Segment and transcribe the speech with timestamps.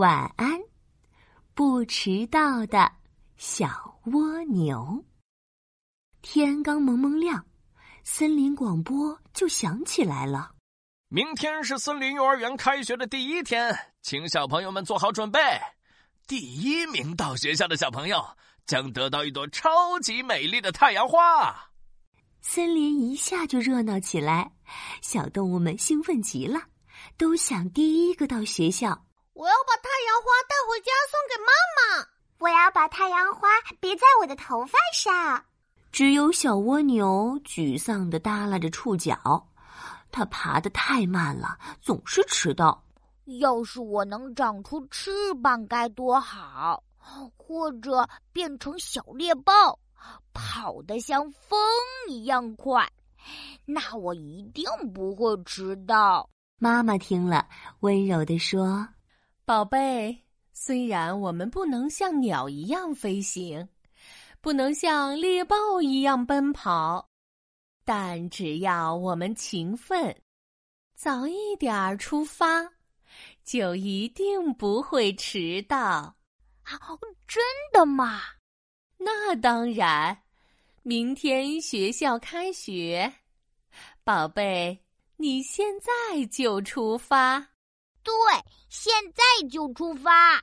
[0.00, 0.58] 晚安，
[1.52, 2.90] 不迟到的
[3.36, 5.04] 小蜗牛。
[6.22, 7.44] 天刚蒙蒙亮，
[8.02, 10.52] 森林广播就响起来了。
[11.10, 15.38] 明天是森林幼儿园开学的第一天，请小朋友们做好准备。
[16.26, 18.24] 第一名到学校的小朋友
[18.64, 21.54] 将得到一朵超级美丽的太阳花。
[22.40, 24.50] 森林一下就热闹起来，
[25.02, 26.58] 小动物们兴奋极了，
[27.18, 29.04] 都想第一个到学校。
[29.32, 32.06] 我要把太阳花带回家送给妈妈。
[32.38, 33.48] 我要把太阳花
[33.80, 35.44] 别在我的头发上。
[35.92, 39.46] 只有小蜗牛沮丧的耷拉着触角，
[40.10, 42.82] 它爬得太慢了，总是迟到。
[43.38, 46.82] 要是我能长出翅膀该多好！
[47.36, 49.78] 或者变成小猎豹，
[50.32, 51.58] 跑得像风
[52.08, 52.88] 一样快，
[53.64, 56.28] 那我一定不会迟到。
[56.58, 57.46] 妈妈听了，
[57.80, 58.86] 温柔地说
[59.50, 60.16] ：“宝贝，
[60.52, 63.68] 虽然我们不能像鸟一样飞行，
[64.40, 67.10] 不能像猎豹一样奔跑，
[67.84, 70.16] 但只要我们勤奋，
[70.94, 72.62] 早一点儿出发。”
[73.42, 75.76] 就一定不会迟到，
[76.62, 76.78] 啊！
[77.26, 77.42] 真
[77.72, 78.20] 的吗？
[78.98, 80.16] 那当然。
[80.84, 83.12] 明天学校开学，
[84.04, 84.78] 宝贝，
[85.16, 87.49] 你现在就出发。
[88.02, 88.12] 对，
[88.68, 90.42] 现在就出发。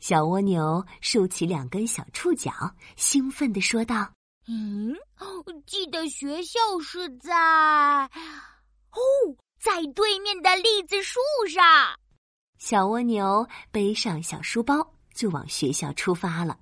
[0.00, 2.52] 小蜗牛竖起两根小触角，
[2.96, 4.12] 兴奋地说道
[4.48, 4.94] ：“嗯，
[5.66, 7.34] 记得学校是在……
[8.90, 9.00] 哦，
[9.60, 11.62] 在对面的栗子树上。”
[12.58, 16.58] 小蜗牛背上小书包，就往学校出发了。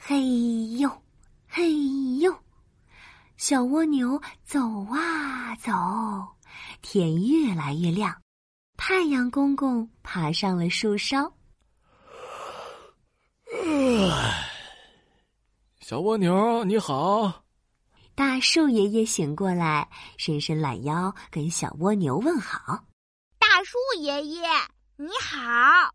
[0.00, 0.90] 嘿呦，
[1.48, 1.72] 嘿
[2.18, 2.32] 呦，
[3.36, 4.60] 小蜗牛走
[4.92, 5.72] 啊走，
[6.80, 8.20] 天越来越亮，
[8.90, 11.30] 太阳公公爬上了树梢。
[15.78, 17.44] 小蜗牛你好，
[18.14, 22.82] 大树爷爷醒过来，伸伸懒腰，跟小蜗牛问好。
[23.38, 24.48] 大树爷爷。
[24.96, 25.92] 你好，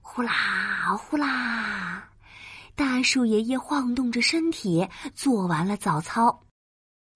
[0.00, 2.10] 呼啦呼啦，
[2.74, 6.44] 大树爷爷晃动着身体做完了早操，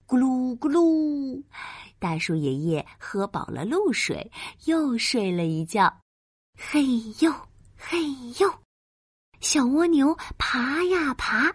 [0.06, 1.42] 咕噜咕噜，
[1.98, 4.30] 大树爷爷喝饱了露水，
[4.64, 6.00] 又睡了一觉。
[6.58, 6.82] 嘿
[7.20, 7.32] 呦
[7.76, 7.98] 嘿
[8.38, 8.52] 呦，
[9.40, 11.54] 小蜗牛爬呀爬，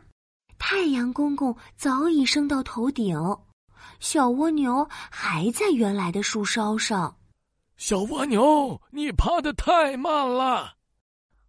[0.57, 3.17] 太阳公公早已升到头顶，
[3.99, 7.17] 小蜗牛还在原来的树梢上。
[7.77, 10.75] 小蜗牛，你爬得太慢了！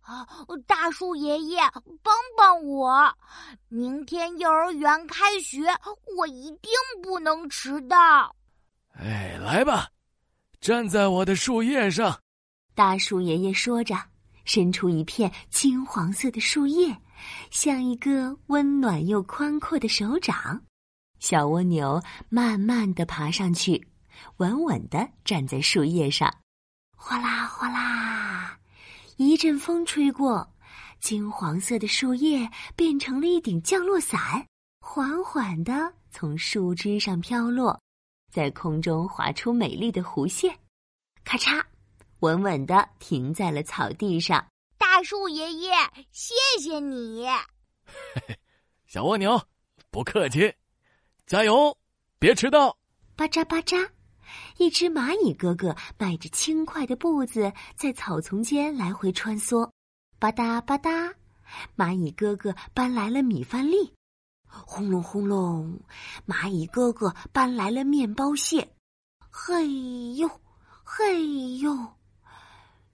[0.01, 0.27] 啊，
[0.67, 1.61] 大树爷爷，
[2.03, 3.15] 帮帮我！
[3.69, 5.61] 明天幼儿园开学，
[6.17, 8.35] 我一定不能迟到。
[8.93, 9.89] 哎，来吧，
[10.61, 12.21] 站在我的树叶上。
[12.75, 13.97] 大树爷爷说着，
[14.45, 16.97] 伸出一片金黄色的树叶，
[17.51, 20.63] 像一个温暖又宽阔的手掌。
[21.19, 23.89] 小蜗牛慢慢的爬上去。
[24.37, 26.33] 稳稳地站在树叶上，
[26.97, 28.57] 哗啦哗啦，
[29.17, 30.49] 一阵风吹过，
[31.01, 34.47] 金黄色的树叶变成了一顶降落伞，
[34.81, 37.81] 缓缓地从树枝上飘落，
[38.33, 40.59] 在空中划出美丽的弧线，
[41.23, 41.63] 咔嚓，
[42.21, 44.47] 稳稳的停在了草地上。
[44.79, 45.71] 大树爷爷，
[46.11, 47.27] 谢谢你。
[47.85, 48.39] 嘿嘿，
[48.87, 49.39] 小蜗牛，
[49.91, 50.55] 不客气，
[51.27, 51.77] 加油，
[52.19, 52.79] 别迟到。
[53.15, 53.77] 巴扎巴扎。
[54.57, 59.71] 一只蚂蚁哥哥迈着轻快的步子在草丛间来回穿梭，
[60.19, 61.13] 吧嗒吧嗒，
[61.77, 63.93] 蚂蚁哥哥搬来了米饭粒，
[64.67, 65.81] 轰隆轰隆，
[66.27, 68.75] 蚂蚁哥哥搬来了面包屑，
[69.31, 70.31] 嘿呦，
[70.85, 71.77] 嘿呦，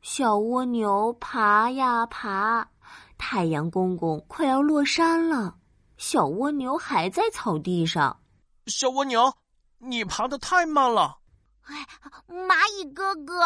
[0.01, 2.69] 小蜗牛爬呀爬，
[3.17, 5.57] 太阳公公快要落山了，
[5.97, 8.21] 小蜗牛还在草地上，
[8.67, 9.33] 小蜗牛，
[9.79, 11.19] 你爬的太慢了。
[11.63, 11.87] 哎，
[12.27, 13.41] 蚂蚁哥哥，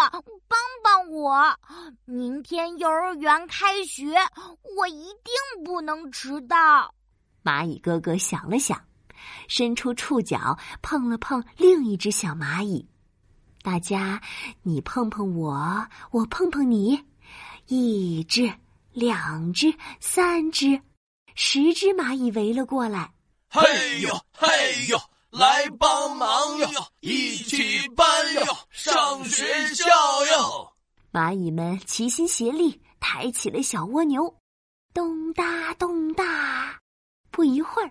[0.46, 1.58] 帮帮我！
[2.04, 4.14] 明天幼儿园开学，
[4.76, 6.94] 我一定不能迟到。
[7.42, 8.80] 蚂蚁哥哥想了想，
[9.48, 12.88] 伸出触角碰了碰另一只小蚂蚁。
[13.62, 14.20] 大家，
[14.62, 17.04] 你碰碰我，我碰碰你，
[17.66, 18.52] 一只、
[18.92, 20.80] 两只、三只，
[21.34, 23.12] 十只蚂蚁围了过来。
[23.48, 24.48] 嘿呦，嘿
[24.88, 24.98] 呦！
[25.30, 26.68] 来帮忙哟，
[27.00, 29.86] 一起搬哟，上学校
[30.26, 30.72] 哟！
[31.10, 34.36] 蚂蚁们齐心协力抬起了小蜗牛，
[34.92, 36.78] 咚哒咚哒，
[37.32, 37.90] 不一会儿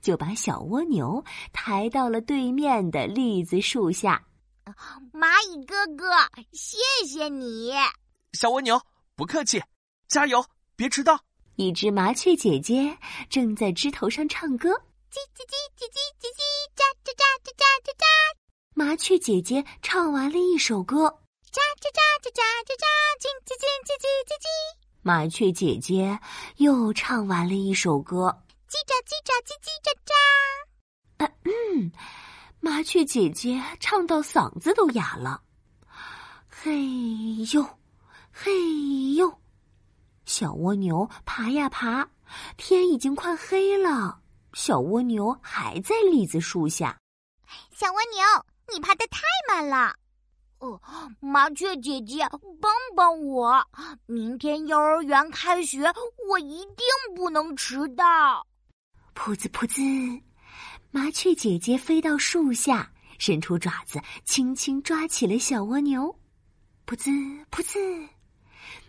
[0.00, 4.24] 就把小蜗牛抬到了对面的栗子树下。
[5.12, 6.14] 蚂蚁哥哥，
[6.52, 7.72] 谢谢你！
[8.34, 8.80] 小蜗牛，
[9.16, 9.60] 不客气。
[10.06, 10.44] 加油，
[10.76, 11.18] 别迟到！
[11.56, 12.96] 一只麻雀姐姐
[13.28, 16.40] 正在枝头上唱歌，叽叽叽叽叽叽叽，
[16.76, 18.04] 喳喳喳喳喳喳喳。
[18.74, 21.04] 麻雀姐姐唱完了一首歌，
[21.50, 22.84] 喳喳喳喳喳喳喳，
[23.20, 24.46] 叽叽叽叽叽叽叽。
[25.02, 26.18] 麻雀姐姐
[26.56, 28.42] 又唱完了一首歌，
[28.72, 31.30] 叽喳叽喳叽叽喳喳。
[31.44, 31.92] 嗯，
[32.58, 35.42] 麻雀姐姐唱到嗓子都哑了。
[36.48, 36.82] 嘿
[37.52, 37.62] 呦，
[38.32, 38.50] 嘿
[39.12, 39.30] 呦！
[40.24, 42.08] 小蜗牛爬呀爬，
[42.56, 44.18] 天已经快黑了，
[44.54, 46.98] 小蜗牛还在栗子树下。
[47.74, 48.24] 小蜗牛，
[48.72, 49.94] 你爬的太慢了。
[50.60, 50.80] 哦，
[51.20, 52.26] 麻雀姐姐，
[52.58, 53.62] 帮帮我！
[54.06, 55.92] 明天幼儿园开学，
[56.26, 58.46] 我一定不能迟到。
[59.14, 60.20] 噗呲噗呲，
[60.90, 66.18] 麻雀姐姐飞到树下，伸出爪子，轻轻抓起了小蜗牛。
[66.86, 68.08] 噗呲噗呲。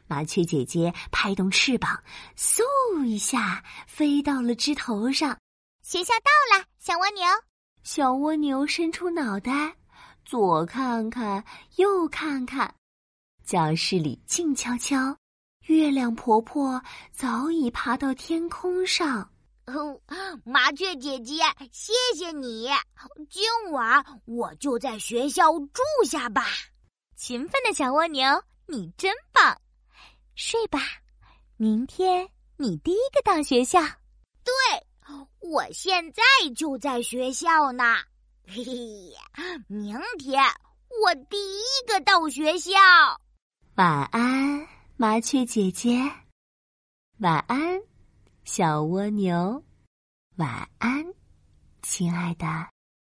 [0.08, 2.04] 麻雀姐姐拍动翅膀，
[2.36, 5.38] 嗖一下飞到了枝头上。
[5.82, 7.24] 学校到了，小蜗牛。
[7.84, 9.76] 小蜗牛伸出脑袋，
[10.26, 11.44] 左看看，
[11.76, 12.74] 右看看。
[13.44, 15.16] 教室里静悄悄，
[15.68, 16.82] 月亮婆婆
[17.12, 19.30] 早已爬到天空上。
[19.66, 19.98] 哦，
[20.44, 21.36] 麻雀姐姐，
[21.72, 22.70] 谢谢你！
[23.30, 26.46] 今晚我就在学校住下吧。
[27.16, 29.58] 勤奋的小蜗牛，你真棒！
[30.36, 30.80] 睡吧，
[31.56, 32.28] 明天
[32.58, 33.80] 你第一个到学校。
[34.44, 34.54] 对，
[35.40, 36.22] 我现在
[36.56, 37.84] 就在学校呢。
[38.46, 39.14] 嘿嘿，
[39.68, 40.44] 明天
[41.02, 42.72] 我第一个到学校。
[43.76, 44.68] 晚安，
[44.98, 45.98] 麻雀姐姐。
[47.20, 47.82] 晚安，
[48.46, 49.64] 小蜗牛。
[50.36, 51.06] 晚安，
[51.82, 52.46] 亲爱的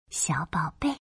[0.09, 1.06] 小宝贝。